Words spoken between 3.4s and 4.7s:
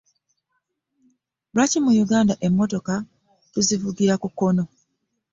tuzivugira ku kkono?